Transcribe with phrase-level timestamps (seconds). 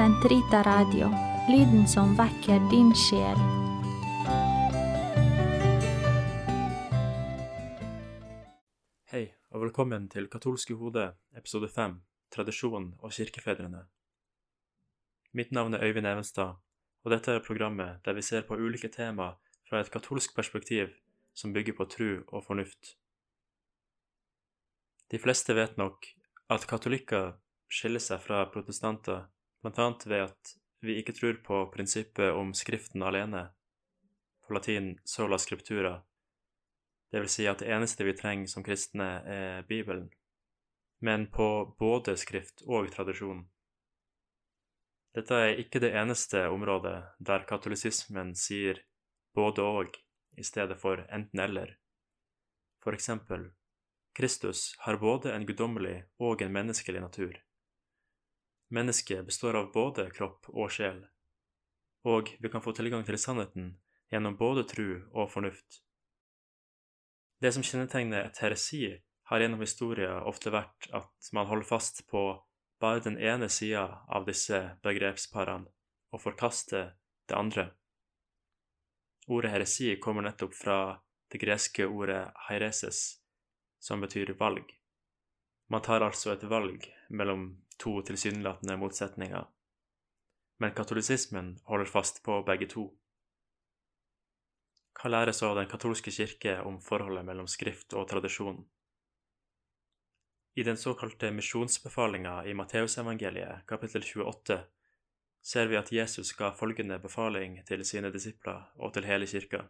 [0.00, 1.10] Sentrita Radio,
[1.48, 3.40] lyden som vekker din sjel.
[9.12, 11.02] Hei, og velkommen til Katolske hode,
[11.36, 11.98] episode 5,
[12.32, 13.82] Tradisjon og kirkefedrene.
[15.36, 16.56] Mitt navn er Øyvind Evenstad,
[17.04, 19.34] og dette er programmet der vi ser på ulike tema
[19.68, 20.94] fra et katolsk perspektiv
[21.34, 22.94] som bygger på tru og fornuft.
[25.12, 26.08] De fleste vet nok
[26.48, 27.34] at katolikker
[27.68, 29.28] skiller seg fra protestanter
[29.62, 29.88] bl.a.
[30.06, 33.48] ved at vi ikke tror på prinsippet om Skriften alene,
[34.46, 35.98] på latin sola scriptura,
[37.10, 40.10] det vil si at det eneste vi trenger som kristne, er Bibelen,
[41.02, 43.48] men på både Skrift og tradisjon.
[45.16, 48.78] Dette er ikke det eneste området der katolisismen sier
[49.34, 49.96] både og
[50.38, 51.72] i stedet for enten-eller.
[52.80, 53.48] For eksempel,
[54.14, 57.34] Kristus har både en guddommelig og en menneskelig natur.
[58.70, 61.00] Mennesket består av både kropp og sjel,
[62.06, 63.72] og vi kan få tilgang til sannheten
[64.12, 65.80] gjennom både tru og fornuft.
[67.40, 68.84] Det som kjennetegner et heresi,
[69.30, 72.22] har gjennom historien ofte vært at man holder fast på
[72.82, 75.70] bare den ene sida av disse begrepsparene
[76.10, 76.92] og forkaster
[77.30, 77.68] det andre.
[79.30, 80.78] Ordet heresi kommer nettopp fra
[81.30, 83.20] det greske ordet heireses,
[83.78, 84.64] som betyr valg.
[85.70, 89.46] Man tar altså et valg mellom to tilsynelatende motsetninger,
[90.60, 92.90] men katolisismen holder fast på begge to.
[95.00, 98.60] Hva lærer så Den katolske kirke om forholdet mellom skrift og tradisjon?
[100.54, 104.58] I den såkalte misjonsbefalinga i Matteusevangeliet, kapittel 28,
[105.40, 109.62] ser vi at Jesus ga følgende befaling til sine disipler og til hele kirka.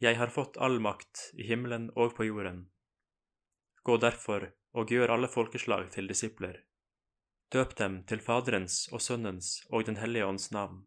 [0.00, 2.68] Jeg har fått all makt i himmelen og på jorden.
[3.90, 4.44] Gå derfor
[4.78, 6.60] og gjør alle folkeslag til disipler.
[7.50, 10.84] Døp dem til Faderens og Sønnens og Den hellige ånds navn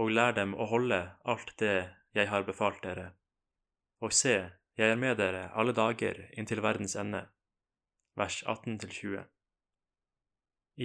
[0.00, 1.74] og lær dem å holde alt det
[2.16, 3.10] jeg har befalt dere.
[4.00, 4.34] Og se,
[4.80, 7.26] jeg er med dere alle dager inntil verdens ende.
[8.16, 9.20] Vers 18-20.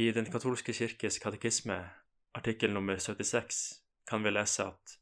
[0.03, 1.79] I Den katolske kirkes katekisme,
[2.35, 3.61] artikkel nummer 76,
[4.03, 4.97] kan vi lese at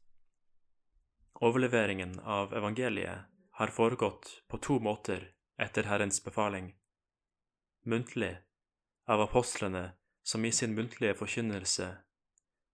[1.42, 3.26] overleveringen av evangeliet
[3.58, 5.30] har foregått på to måter
[5.60, 6.74] etter Herrens befaling.
[7.82, 8.36] Muntlig,
[9.06, 9.90] av apostlene
[10.22, 11.96] som i sin muntlige forkynnelse,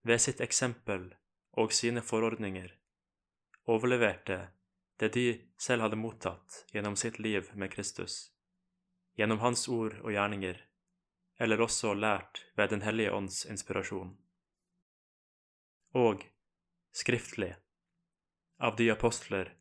[0.03, 1.09] ved sitt eksempel
[1.59, 2.69] og sine forordninger,
[3.67, 4.39] overleverte
[5.01, 5.27] det de
[5.59, 8.31] selv hadde mottatt gjennom sitt liv med Kristus,
[9.19, 10.61] gjennom Hans ord og gjerninger,
[11.39, 14.15] eller også lært ved Den hellige ånds inspirasjon.
[15.95, 16.23] Og
[16.93, 17.55] skriftlig,
[18.59, 19.53] av de apostler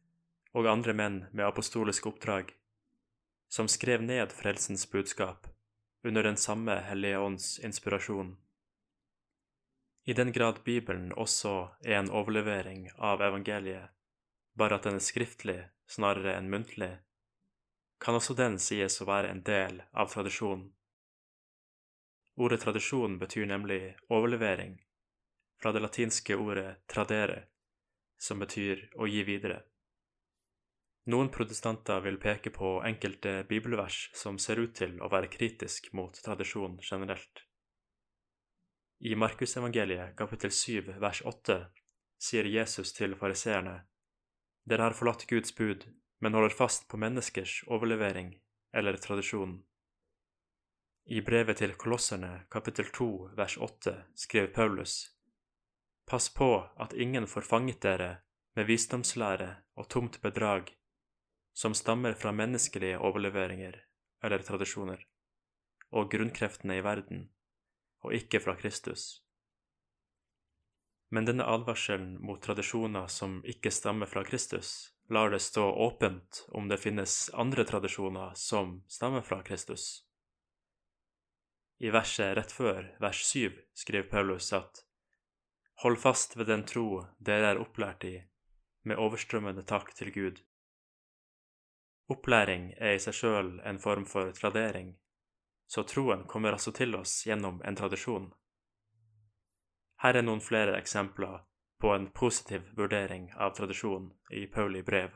[0.56, 2.54] og andre menn med apostolisk oppdrag,
[3.56, 5.48] som skrev ned frelsens budskap
[6.04, 8.36] under den samme Hellige ånds inspirasjon
[10.08, 11.52] i den grad Bibelen også
[11.82, 13.90] er en overlevering av evangeliet,
[14.54, 15.58] bare at den er skriftlig
[15.90, 16.92] snarere enn muntlig,
[17.98, 20.68] kan også den sies å være en del av tradisjonen.
[22.38, 24.78] Ordet tradisjon betyr nemlig overlevering,
[25.58, 27.48] fra det latinske ordet tradere,
[28.22, 29.64] som betyr å gi videre.
[31.06, 36.16] Noen protestanter vil peke på enkelte bibelvers som ser ut til å være kritisk mot
[36.28, 37.44] tradisjon generelt.
[39.06, 41.58] I Markusevangeliet kapittel 7 vers 8
[42.18, 43.84] sier Jesus til fariseerne,
[44.66, 45.84] Dere har forlatt Guds bud,
[46.26, 48.32] men holder fast på menneskers overlevering
[48.74, 49.60] eller tradisjon.
[51.06, 55.12] I brevet til Kolosserne kapittel 2 vers 8 skrev Paulus,
[56.10, 56.50] Pass på
[56.82, 58.10] at ingen får fanget dere
[58.58, 60.74] med visdomslære og tomt bedrag
[61.56, 63.78] som stammer fra menneskelige overleveringer
[64.24, 65.00] eller tradisjoner,
[65.96, 67.30] og grunnkreftene i verden
[68.04, 69.06] og ikke fra Kristus.
[71.16, 76.68] Men denne advarselen mot tradisjoner som ikke stammer fra Kristus, lar det stå åpent om
[76.68, 80.04] det finnes andre tradisjoner som stammer fra Kristus.
[81.80, 84.82] I verset rett før, vers 7, skriver Paulus at
[85.84, 88.16] Hold fast ved den tro dere er opplært i,
[88.88, 90.40] med overstrømmende takk til Gud.
[92.08, 94.92] Opplæring er i seg sjøl en form for tradering,
[95.66, 98.28] så troen kommer altså til oss gjennom en tradisjon.
[100.04, 101.40] Her er noen flere eksempler
[101.82, 105.16] på en positiv vurdering av tradisjon i Pauli brev.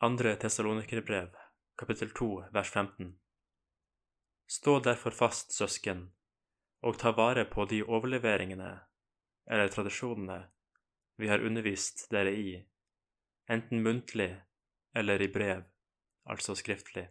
[0.00, 1.36] Andre Tessalonikerbrev,
[1.78, 3.10] kapittel 2, vers 15.
[4.48, 6.06] Stå derfor fast, søsken,
[6.80, 8.70] og ta vare på de overleveringene,
[9.50, 10.38] eller tradisjonene,
[11.20, 12.56] vi har undervist dere i,
[13.52, 14.30] enten muntlig
[14.94, 15.64] eller i brev,
[16.24, 17.08] altså skriftlig.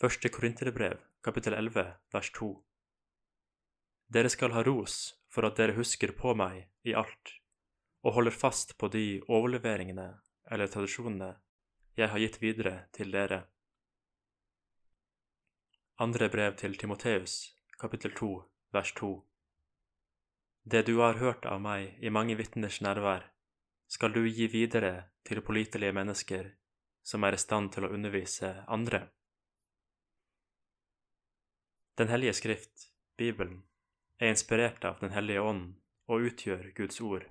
[0.00, 2.50] Første Korinterbrev, kapittel 11, vers 2.
[4.12, 7.32] Dere skal ha ros for at dere husker på meg i alt,
[8.04, 10.10] og holder fast på de overleveringene
[10.52, 11.32] eller tradisjonene
[11.96, 13.46] jeg har gitt videre til dere.
[15.98, 18.28] Andre brev til Timoteus, kapittel 2,
[18.76, 19.10] vers 2.
[20.68, 23.24] Det du har hørt av meg i mange vitners nærvær,
[23.86, 26.50] skal du gi videre til pålitelige mennesker
[27.06, 29.06] som er i stand til å undervise andre.
[31.96, 33.62] Den hellige skrift, Bibelen,
[34.20, 35.76] er inspirert av Den hellige ånd
[36.08, 37.24] og utgjør Guds ord.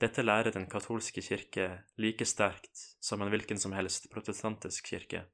[0.00, 1.66] Dette lærer den katolske kirke
[2.00, 5.26] like sterkt som en hvilken som helst protestantisk kirke.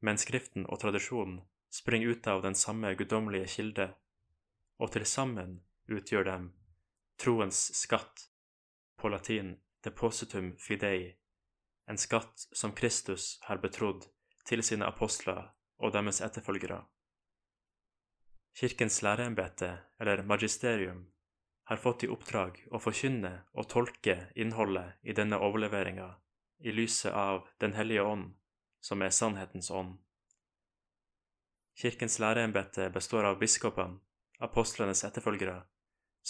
[0.00, 1.40] Men Skriften og tradisjonen
[1.70, 3.88] springer ut av den samme guddommelige kilde,
[4.78, 5.58] og til sammen
[5.90, 6.46] utgjør dem
[7.20, 8.26] troens skatt,
[8.96, 11.16] på latin depositum fidei,
[11.86, 14.06] en skatt som Kristus har betrodd
[14.48, 15.50] til sine apostler
[15.80, 16.82] og deres etterfølgere.
[18.56, 19.70] Kirkens læreembete,
[20.00, 21.06] eller magisterium,
[21.70, 26.08] har fått i oppdrag å forkynne og tolke innholdet i denne overleveringa
[26.60, 28.32] i lyset av Den hellige ånd,
[28.80, 29.98] som er sannhetens ånd.
[31.76, 34.00] Kirkens læreembete består av biskopene,
[34.40, 35.62] apostlenes etterfølgere,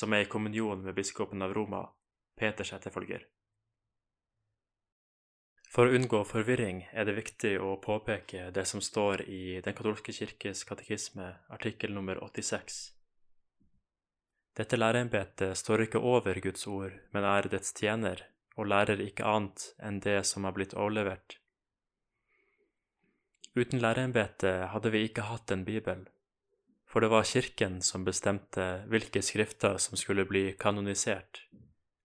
[0.01, 1.85] som er i kommunion med biskopen av Roma,
[2.41, 3.27] Peters etterfølger.
[5.71, 10.15] For å unngå forvirring er det viktig å påpeke det som står i Den katolske
[10.17, 12.81] kirkes katekisme, artikkel nummer 86.
[14.59, 18.25] Dette læreembetet står ikke over Guds ord, men er dets tjener,
[18.59, 21.39] og lærer ikke annet enn det som har blitt overlevert.
[23.55, 26.03] Uten læreembetet hadde vi ikke hatt en bibel,
[26.91, 31.45] for det var kirken som bestemte hvilke skrifter som skulle bli kanonisert,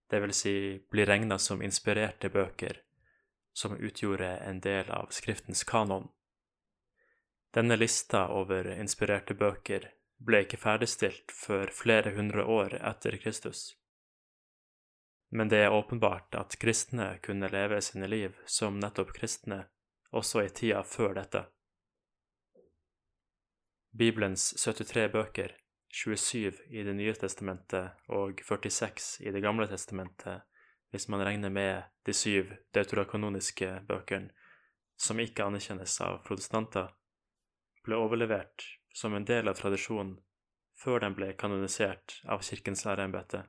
[0.10, 0.56] det vil si
[0.92, 2.86] bli regna som inspirerte bøker
[3.56, 6.10] som utgjorde en del av Skriftens kanon.
[7.54, 9.88] Denne lista over inspirerte bøker
[10.20, 13.78] ble ikke ferdigstilt før flere hundre år etter Kristus.
[15.32, 19.64] Men det er åpenbart at kristne kunne leve sine liv som nettopp kristne
[20.12, 21.46] også i tida før dette.
[23.96, 25.54] Bibelens 73 bøker,
[25.88, 30.44] 27 i Det nye testamentet og 46 i Det gamle testamentet,
[30.92, 34.34] hvis man regner med de syv deuterakanoniske bøkene
[35.00, 36.92] som ikke anerkjennes av protestanter,
[37.88, 40.18] ble overlevert som en del av tradisjonen
[40.76, 43.46] før den ble kanonisert av Kirkens læreembete.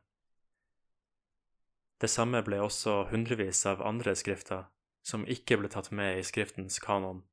[1.98, 4.68] Det samme ble også hundrevis av andre skrifter
[5.02, 7.24] som ikke ble tatt med i Skriftens kanon,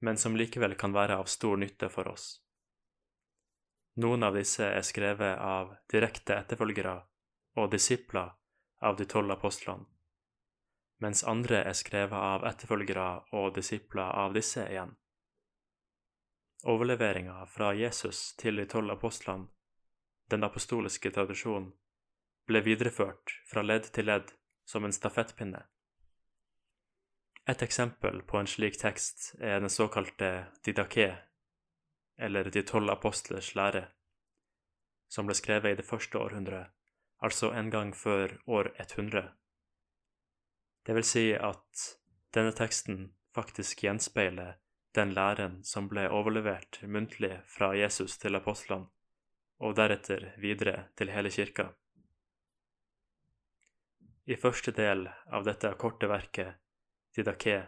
[0.00, 2.26] men som likevel kan være av stor nytte for oss.
[3.96, 6.98] Noen av disse er skrevet av direkte etterfølgere
[7.56, 8.34] og disipler
[8.84, 9.86] av de tolv apostlene,
[11.00, 13.08] mens andre er skrevet av etterfølgere
[13.40, 14.92] og disipler av disse igjen.
[16.66, 19.48] Overleveringa fra Jesus til de tolv apostlene,
[20.28, 21.70] den apostoliske tradisjonen,
[22.46, 24.32] ble videreført fra ledd til ledd
[24.66, 25.62] som en stafettpinne.
[27.46, 31.14] Et eksempel på en slik tekst er den såkalte Didaké,
[32.18, 33.84] eller De tolv apostlers lære,
[35.08, 36.72] som ble skrevet i det første århundret
[37.22, 39.22] altså en gang før år 100.
[40.86, 41.86] Det vil si at
[42.34, 44.56] denne teksten faktisk gjenspeiler
[44.96, 48.88] den læren som ble overlevert muntlig fra Jesus til apostlene,
[49.58, 51.70] og deretter videre til hele kirka.
[54.26, 56.56] I første del av dette korte verket,
[57.16, 57.66] Didaké,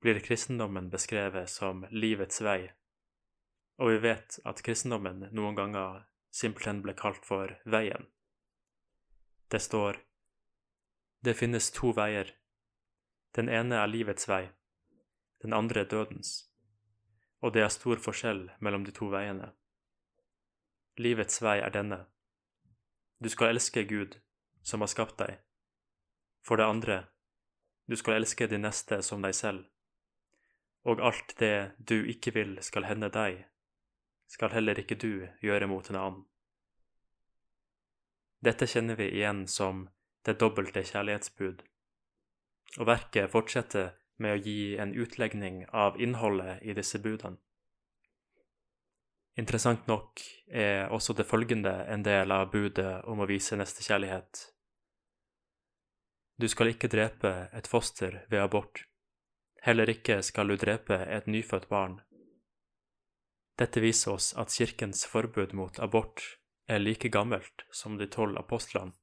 [0.00, 2.70] blir kristendommen beskrevet som livets vei,
[3.76, 8.08] og vi vet at kristendommen noen ganger simpelthen ble kalt for Veien.
[9.52, 10.00] Det står
[11.20, 12.32] Det finnes to veier.
[13.36, 14.48] Den ene er livets vei,
[15.42, 16.48] den andre er dødens,
[17.40, 19.52] og det er stor forskjell mellom de to veiene.
[20.96, 22.06] Livets vei er denne.
[23.20, 24.16] Du skal elske Gud,
[24.62, 25.38] som har skapt deg.
[26.40, 27.04] For det andre,
[27.92, 29.66] du skal elske din neste som deg selv.
[30.88, 33.42] Og alt det du ikke vil skal hende deg,
[34.32, 36.22] skal heller ikke du gjøre mot en annen.
[38.42, 39.84] Dette kjenner vi igjen som
[40.26, 41.60] det dobbelte kjærlighetsbud,
[42.80, 47.36] og verket fortsetter med å gi en utlegning av innholdet i disse budene.
[49.36, 54.51] Interessant nok er også det følgende en del av budet om å vise nestekjærlighet.
[56.36, 58.84] Du skal ikke drepe et foster ved abort.
[59.62, 62.00] Heller ikke skal du drepe et nyfødt barn.
[63.58, 66.24] Dette viser oss at kirkens forbud mot abort
[66.66, 68.96] er like gammelt som de tolv apostlene.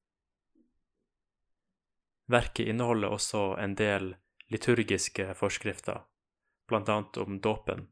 [2.29, 4.11] Verket inneholder også en del
[4.53, 6.03] liturgiske forskrifter,
[6.67, 7.87] blant annet om dåpen.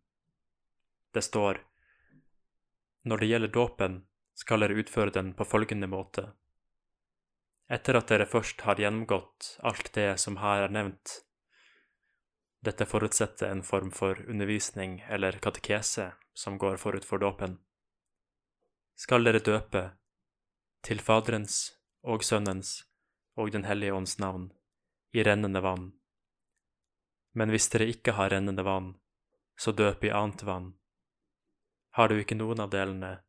[1.13, 1.63] Det står
[3.03, 3.95] Når det gjelder dåpen,
[4.35, 6.27] skal dere utføre den på følgende måte.
[7.67, 11.21] Etter at dere først har gjennomgått alt det som her er nevnt,
[12.63, 17.57] dette forutsetter en form for undervisning eller katekese som går forut for dåpen,
[18.95, 19.83] skal dere døpe
[20.87, 21.57] til Faderens
[22.03, 22.71] og Sønnens
[23.37, 24.47] og Den hellige ånds navn
[25.13, 25.91] i rennende vann.
[27.37, 28.95] Men hvis dere ikke har rennende vann,
[29.59, 30.71] så døp i annet vann.
[31.93, 33.19] Har du ikke noen av delene,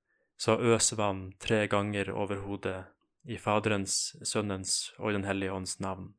[0.40, 2.86] så øs vann tre ganger over hodet
[3.28, 6.14] i Faderens, Sønnens og Den hellige ånds navn.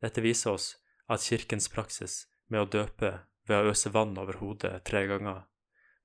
[0.00, 0.68] Dette viser oss
[1.12, 3.12] at kirkens praksis med å døpe
[3.46, 5.44] ved å øse vann over hodet tre ganger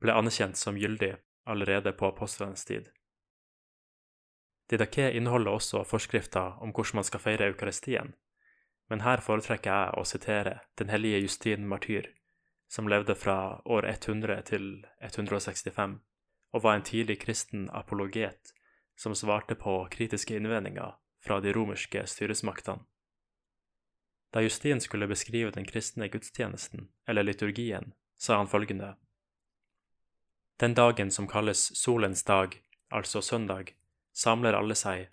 [0.03, 1.15] ble anerkjent som gyldig
[1.47, 2.89] allerede på apostlenes tid.
[4.71, 8.13] Didaké inneholder også forskrifter om hvordan man skal feire eukaristien,
[8.91, 12.07] men her foretrekker jeg å sitere den hellige Justin Martyr,
[12.71, 15.99] som levde fra år 100 til 165,
[16.51, 18.53] og var en tidlig kristen apologet
[19.01, 20.93] som svarte på kritiske innvendinger
[21.25, 22.83] fra de romerske styresmaktene.
[24.31, 28.93] Da Justin skulle beskrive den kristne gudstjenesten, eller liturgien, sa han følgende.
[30.59, 33.73] Den dagen som kalles solens dag, altså søndag,
[34.13, 35.09] samler alle seg,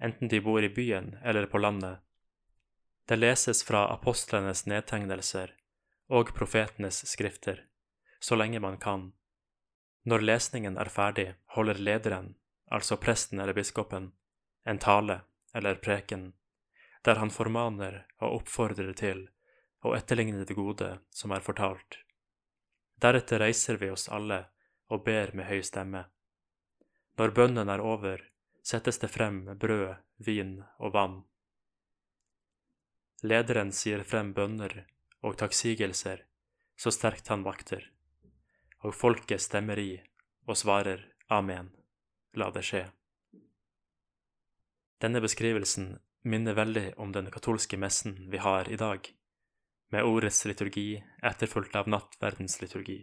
[0.00, 2.00] enten de bor i byen eller på landet.
[3.04, 5.52] Det leses fra apostlenes nedtegnelser
[6.08, 7.66] og profetenes skrifter,
[8.20, 9.10] så lenge man kan.
[10.08, 12.34] Når lesningen er ferdig, holder lederen,
[12.70, 14.12] altså presten eller biskopen,
[14.64, 15.20] en tale
[15.54, 16.32] eller preken
[17.08, 19.28] der han formaner og oppfordrer til
[19.86, 22.00] å etterligne det gode som er fortalt.
[23.00, 24.42] Deretter reiser vi oss alle
[24.92, 26.04] og ber med høy stemme.
[27.18, 28.22] Når bønnen er over,
[28.62, 31.16] settes det frem brød, vin og vann.
[33.22, 34.84] Lederen sier frem bønner
[35.22, 36.26] og takksigelser
[36.78, 37.82] så sterkt han vakter,
[38.86, 39.94] og folket stemmer i
[40.46, 41.72] og svarer amen,
[42.38, 42.84] la det skje.
[45.02, 45.92] Denne beskrivelsen
[46.26, 49.04] minner veldig om den katolske messen vi har i dag,
[49.90, 52.98] med ordets liturgi etterfulgt av nattverdens liturgi,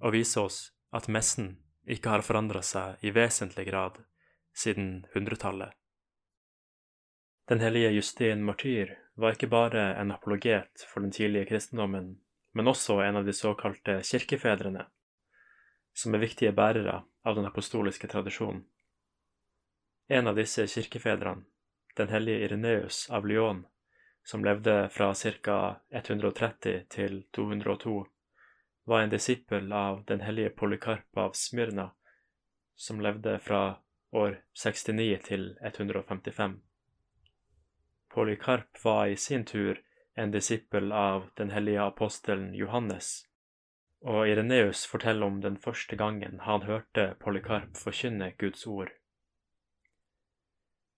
[0.00, 0.60] og viser oss
[0.96, 1.56] at messen
[1.90, 3.98] ikke har forandra seg i vesentlig grad
[4.56, 5.74] siden hundretallet.
[7.50, 12.20] Den hellige Justin Martyr var ikke bare en apologet for den tidlige kristendommen,
[12.54, 14.86] men også en av de såkalte kirkefedrene,
[15.94, 18.64] som er viktige bærere av den apostoliske tradisjonen.
[20.08, 21.44] En av disse kirkefedrene
[21.96, 23.66] den hellige Ireneus av Lyon,
[24.24, 25.76] som levde fra ca.
[25.90, 28.06] 130 til 202,
[28.84, 31.90] var en disippel av den hellige Polykarp av Smyrna,
[32.76, 33.76] som levde fra
[34.10, 36.60] år 69 til 155.
[38.10, 39.82] Polykarp var i sin tur
[40.14, 43.26] en disippel av den hellige apostelen Johannes,
[44.00, 48.92] og Ireneus forteller om den første gangen han hørte Polykarp forkynne Guds ord.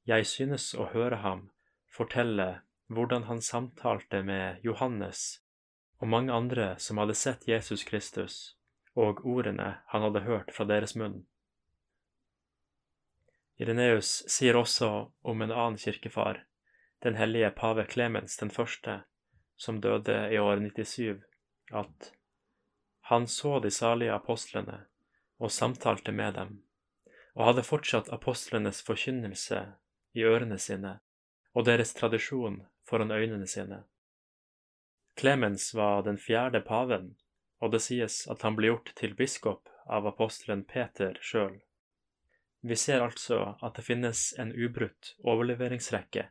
[0.06, 1.48] Jeg synes å høre ham
[1.90, 5.42] fortelle hvordan han samtalte med Johannes
[6.02, 8.56] og mange andre som hadde sett Jesus Kristus,
[8.98, 11.22] og ordene han hadde hørt fra deres munn.
[13.62, 14.88] Ireneus sier også
[15.22, 16.42] om en annen kirkefar,
[17.06, 19.02] den hellige pave Klemens den første,
[19.56, 21.22] som døde i år 97,
[21.70, 22.10] at
[23.12, 24.78] han så de salige apostlene
[25.42, 26.52] og samtalte med dem,
[27.36, 29.62] og hadde fortsatt apostlenes forkynnelse
[30.16, 30.98] i ørene sine
[31.52, 33.82] og deres tradisjon foran øynene sine.
[35.18, 37.12] Clemens var den fjerde paven,
[37.60, 41.60] og det sies at han ble gjort til biskop av apostelen Peter sjøl.
[42.62, 46.28] Vi ser altså at det finnes en ubrutt overleveringsrekke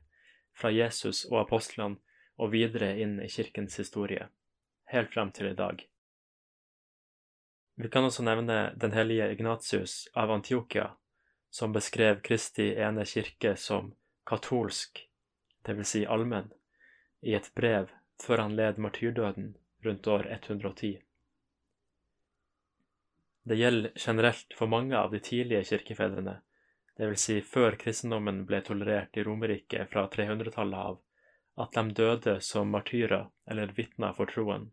[0.57, 2.01] fra Jesus og apostlene
[2.41, 4.31] og videre inn i kirkens historie,
[4.89, 5.90] helt frem til i dag.
[7.75, 10.91] Vi kan også nevne den hellige Ignatius av Antiokia,
[11.49, 13.93] som beskrev Kristi ene kirke som
[14.27, 15.05] katolsk,
[15.67, 15.87] dvs.
[15.89, 16.51] Si allmenn,
[17.21, 17.89] i et brev
[18.21, 20.99] før han led martyrdøden rundt år 110.
[23.43, 26.35] Det gjelder generelt for mange av de tidlige kirkefedrene,
[26.99, 27.23] dvs.
[27.23, 30.99] Si før kristendommen ble tolerert i Romerriket fra 300-tallet av,
[31.57, 34.69] at de døde som martyrer eller vitner for troen.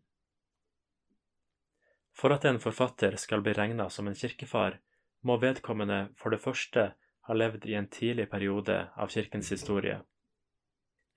[2.19, 4.79] For at en forfatter skal bli regna som en kirkefar,
[5.23, 6.89] må vedkommende for det første
[7.27, 10.01] ha levd i en tidlig periode av kirkens historie.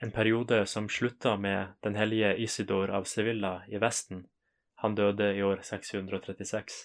[0.02, 4.26] En periode som slutta med den hellige Isidor av Sevilla i Vesten,
[4.82, 6.78] han døde i år 636,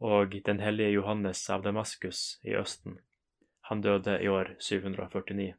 [0.00, 2.98] og den hellige Johannes av Damaskus i Østen,
[3.70, 5.54] han døde i år 749.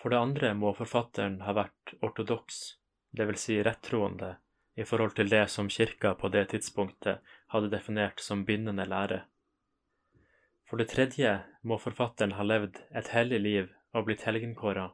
[0.00, 2.60] For det andre må forfatteren ha vært ortodoks,
[3.16, 4.36] vil si rettroende,
[4.78, 9.24] i forhold til det som kirka på det tidspunktet hadde definert som bindende lære.
[10.70, 11.32] For det tredje
[11.66, 14.84] må forfatteren ha levd et hellig liv og blitt helgenkåra.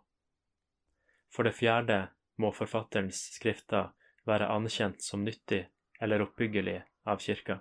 [1.29, 1.99] For det fjerde
[2.41, 3.91] må forfatterens skrifter
[4.25, 5.67] være anerkjent som nyttig
[6.01, 7.59] eller oppbyggelig av kirka.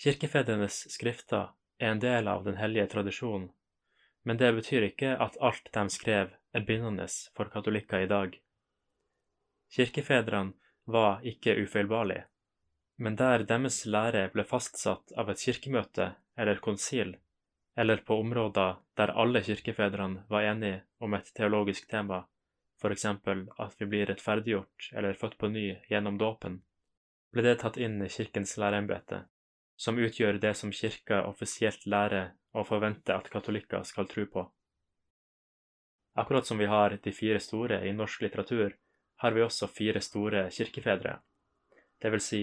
[0.00, 3.50] Kirkefedrenes skrifter er en del av den hellige tradisjonen,
[4.22, 8.38] men det betyr ikke at alt de skrev er bindende for katolikker i dag.
[9.70, 10.52] Kirkefedrene
[10.90, 12.24] var ikke ufeilbarlige,
[12.98, 17.14] men der deres lære ble fastsatt av et kirkemøte eller konsil,
[17.78, 22.24] eller på områder der alle kirkefedrene var enige om et teologisk tema,
[22.82, 23.04] f.eks.
[23.06, 26.60] at vi blir rettferdiggjort eller født på ny gjennom dåpen,
[27.32, 29.22] ble det tatt inn i kirkens læreembete,
[29.76, 34.48] som utgjør det som kirka offisielt lærer og forventer at katolikker skal tro på.
[36.18, 38.74] Akkurat som vi har de fire store i norsk litteratur,
[39.20, 41.18] har vi også fire store kirkefedre.
[42.02, 42.42] Det vil si,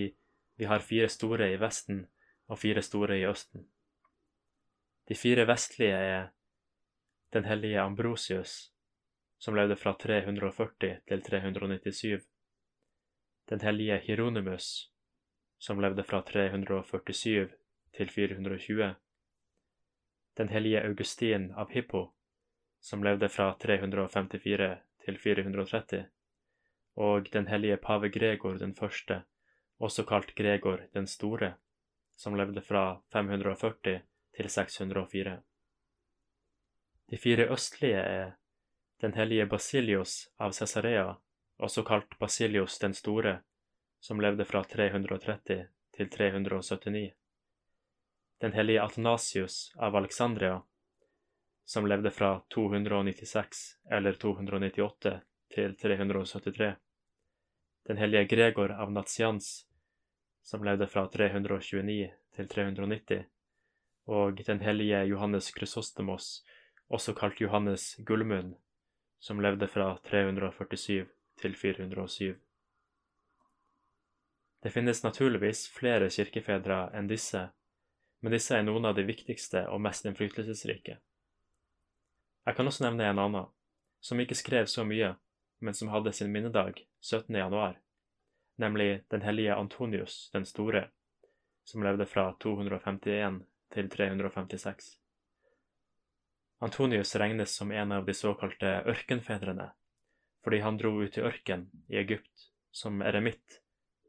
[0.55, 2.03] vi har fire store i Vesten
[2.47, 3.63] og fire store i Østen.
[5.09, 6.27] De fire vestlige er
[7.33, 8.73] den hellige Ambrosius,
[9.37, 12.27] som levde fra 340 til 397,
[13.49, 14.91] den hellige Hieronymus,
[15.57, 17.47] som levde fra 347
[17.97, 18.95] til 420,
[20.37, 22.11] den hellige Augustin av Hippo,
[22.81, 24.69] som levde fra 354
[25.05, 26.05] til 430,
[26.97, 29.21] og den hellige pave Gregor den første,
[29.79, 31.53] også kalt Gregor den store,
[32.17, 34.01] som levde fra 540
[34.35, 35.37] til 604.
[37.09, 38.31] De fire østlige er
[39.01, 41.13] den hellige Basilius av Cesarea,
[41.61, 43.39] også kalt Basilius den store,
[43.99, 47.13] som levde fra 330 til 379.
[48.41, 50.61] Den hellige Athanasius av Alexandria,
[51.65, 55.19] som levde fra 296 eller 298
[55.53, 56.75] til 373.
[57.87, 59.65] Den hellige Gregor av Natsians,
[60.43, 63.21] som levde fra 329 til 390.
[64.11, 66.43] Og den hellige Johannes Krysostemos,
[66.87, 68.57] også kalt Johannes Gullmunn,
[69.19, 71.05] som levde fra 347
[71.39, 72.35] til 407.
[74.63, 77.45] Det finnes naturligvis flere kirkefedre enn disse,
[78.19, 80.97] men disse er noen av de viktigste og mest innflytelsesrike.
[82.47, 83.47] Jeg kan også nevne en annen,
[84.03, 85.13] som ikke skrev så mye,
[85.59, 87.35] men som hadde sin minnedag 17.
[87.35, 87.79] januar,
[88.55, 90.87] nemlig den hellige Antonius den store,
[91.63, 93.41] som levde fra 251
[93.73, 94.97] til 356.
[96.59, 99.69] Antonius regnes som en av de såkalte ørkenfedrene,
[100.43, 103.59] fordi han dro ut i ørken i Egypt som eremitt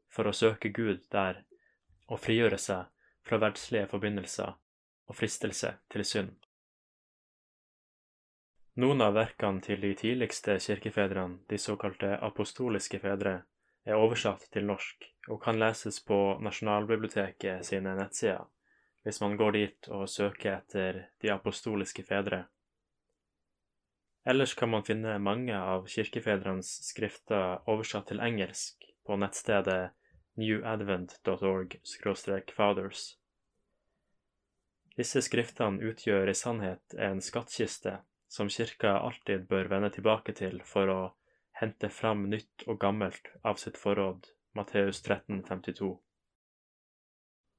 [0.09, 1.43] for å søke Gud der
[2.09, 2.89] og frigjøre seg
[3.25, 4.55] fra verdslige forbindelser
[5.09, 6.38] og fristelse til synd.
[8.79, 13.41] Noen av verkene til de tidligste kirkefedrene, de såkalte apostoliske fedre,
[13.83, 18.45] er oversatt til norsk og kan leses på Nasjonalbiblioteket sine nettsider
[19.03, 22.39] hvis man går dit og søker etter de apostoliske fedre.
[24.27, 28.75] Ellers kan man finne mange av kirkefedrenes skrifter oversatt til engelsk
[29.07, 29.89] på nettstedet
[30.39, 33.17] newadvent.org-fathers.
[34.99, 40.91] Disse skriftene utgjør i sannhet en skattkiste som kirka alltid bør vende tilbake til for
[40.93, 40.99] å
[41.61, 45.89] hente fram nytt og gammelt av sitt forråd, Matteus 13, 52.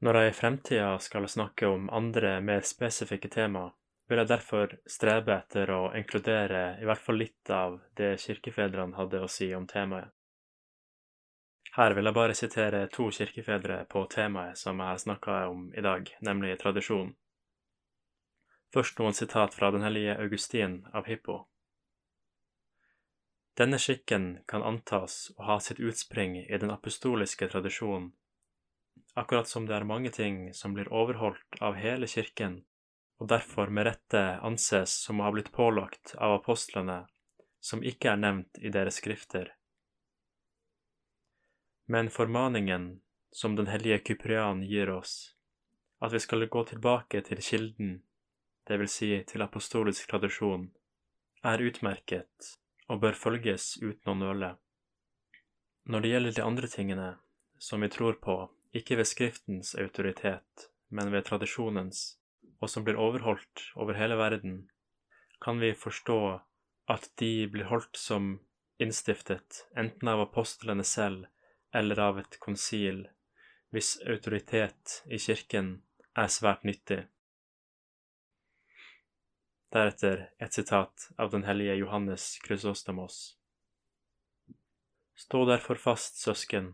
[0.01, 3.67] Når jeg i fremtida skal snakke om andre, mer spesifikke tema,
[4.09, 9.21] vil jeg derfor strebe etter å inkludere i hvert fall litt av det kirkefedrene hadde
[9.23, 10.09] å si om temaet.
[11.77, 16.09] Her vil jeg bare sitere to kirkefedre på temaet som jeg snakka om i dag,
[16.27, 17.13] nemlig tradisjon.
[18.75, 21.45] Først noen sitat fra den hellige Augustin av Hippo.
[23.59, 28.13] Denne skikken kan antas å ha sitt utspring i den apostoliske tradisjonen
[29.15, 32.63] akkurat som det er mange ting som blir overholdt av hele kirken,
[33.21, 37.05] og derfor med rette anses som å ha blitt pålagt av apostlene,
[37.61, 39.53] som ikke er nevnt i deres skrifter.
[41.91, 43.01] Men formaningen
[43.33, 45.35] som den hellige Kyprian gir oss,
[46.01, 48.01] at vi skal gå tilbake til kilden,
[48.69, 50.69] det vil si til apostolisk tradisjon,
[51.45, 52.51] er utmerket
[52.91, 54.51] og bør følges uten å nøle.
[55.91, 57.09] Når det gjelder de andre tingene
[57.59, 58.37] som vi tror på,
[58.77, 62.21] ikke ved Skriftens autoritet, men ved tradisjonens,
[62.61, 64.69] og som blir overholdt over hele verden,
[65.41, 66.21] kan vi forstå
[66.93, 68.35] at de blir holdt som
[68.81, 71.27] innstiftet enten av apostlene selv
[71.75, 73.07] eller av et konsil,
[73.71, 75.79] hvis autoritet i kirken
[76.19, 77.05] er svært nyttig.
[79.71, 83.37] Deretter et sitat av den hellige Johannes Krysostamos.
[85.15, 86.73] Stå derfor fast, søsken,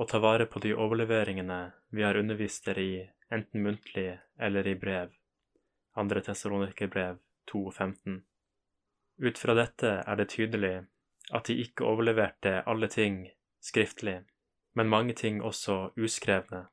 [0.00, 1.58] og ta vare på de overleveringene
[1.92, 5.12] vi har undervist dere i, enten muntlig eller i brev.
[5.98, 6.22] 2.
[6.30, 7.18] Tessalonikerbrev
[7.52, 8.22] 2.15.
[9.18, 10.74] Ut fra dette er det tydelig
[11.34, 13.26] at de ikke overleverte alle ting
[13.60, 14.22] skriftlig,
[14.72, 16.64] men mange ting også uskrevne.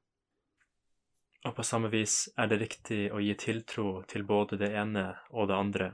[1.45, 5.49] Og på samme vis er det riktig å gi tiltro til både det ene og
[5.51, 5.89] det andre.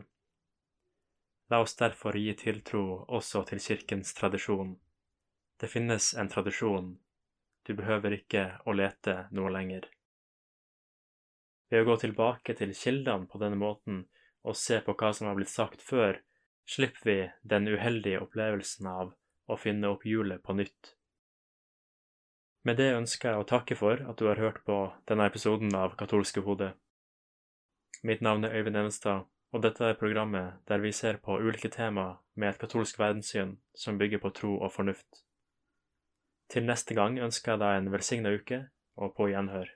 [1.52, 4.78] La oss derfor gi tiltro også til kirkens tradisjon.
[5.60, 6.94] Det finnes en tradisjon,
[7.68, 9.90] du behøver ikke å lete noe lenger.
[11.70, 14.06] Ved å gå tilbake til kildene på denne måten
[14.48, 16.24] og se på hva som har blitt sagt før,
[16.64, 19.14] slipper vi den uheldige opplevelsen av
[19.52, 20.96] å finne opp hjulet på nytt.
[22.64, 24.76] Med det ønsker jeg å takke for at du har hørt på
[25.10, 26.68] denne episoden av Katolske hode.
[28.06, 32.06] Mitt navn er Øyvind Evenstad, og dette er programmet der vi ser på ulike tema
[32.36, 35.24] med et katolsk verdenssyn som bygger på tro og fornuft.
[36.54, 38.64] Til neste gang ønsker jeg deg en velsigna uke,
[38.96, 39.70] og på gjenhør.